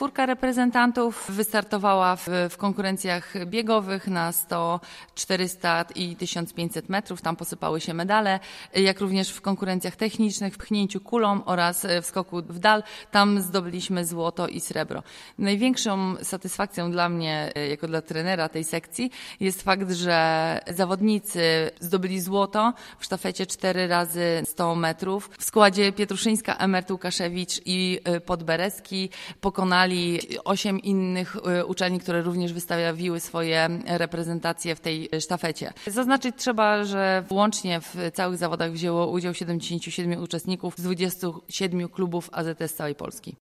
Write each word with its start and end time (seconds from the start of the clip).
czwórka 0.00 0.26
reprezentantów 0.26 1.24
wystartowała 1.28 2.16
w, 2.16 2.28
w 2.50 2.56
konkurencjach 2.56 3.46
biegowych 3.46 4.08
na 4.08 4.32
100, 4.32 4.80
400 5.14 5.84
i 5.94 6.16
1500 6.16 6.88
metrów. 6.88 7.22
Tam 7.22 7.36
posypały 7.36 7.80
się 7.80 7.94
medale, 7.94 8.40
jak 8.74 9.00
również 9.00 9.30
w 9.30 9.40
konkurencjach 9.40 9.96
technicznych, 9.96 10.54
w 10.54 10.58
pchnięciu 10.58 11.00
kulą 11.00 11.44
oraz 11.44 11.86
w 12.02 12.06
skoku 12.06 12.42
w 12.48 12.58
dal. 12.58 12.82
Tam 13.10 13.40
zdobyliśmy 13.40 14.04
złoto 14.04 14.48
i 14.48 14.60
srebro. 14.60 15.02
Największą 15.38 16.16
satysfakcją 16.22 16.90
dla 16.90 17.08
mnie, 17.08 17.52
jako 17.70 17.86
dla 17.86 18.02
trenera 18.02 18.48
tej 18.48 18.64
sekcji, 18.64 19.10
jest 19.40 19.62
fakt, 19.62 19.90
że 19.90 20.60
zawodnicy 20.68 21.70
zdobyli 21.80 22.20
złoto 22.20 22.72
w 22.98 23.04
sztafecie 23.04 23.46
4 23.46 23.86
razy 23.86 24.42
100 24.44 24.74
metrów. 24.74 25.30
W 25.38 25.44
składzie 25.44 25.92
Pietruszyńska, 25.92 26.56
Emert 26.56 26.90
Łukaszewicz 26.90 27.60
i 27.64 28.00
y, 28.16 28.20
Podbereski 28.20 29.10
pokonali 29.40 29.89
osiem 30.44 30.80
innych 30.80 31.36
y, 31.60 31.66
uczelni, 31.66 32.00
które 32.00 32.22
również 32.22 32.52
wystawiały 32.52 33.20
swoje 33.20 33.68
reprezentacje 33.86 34.74
w 34.74 34.80
tej 34.80 35.08
sztafecie. 35.20 35.72
Zaznaczyć 35.86 36.36
trzeba, 36.38 36.84
że 36.84 37.24
łącznie 37.30 37.80
w 37.80 38.10
całych 38.14 38.38
zawodach 38.38 38.72
wzięło 38.72 39.06
udział 39.06 39.34
77 39.34 40.22
uczestników 40.22 40.74
z 40.78 40.82
27 40.82 41.88
klubów 41.88 42.30
AZS 42.32 42.70
z 42.70 42.74
całej 42.74 42.94
Polski. 42.94 43.36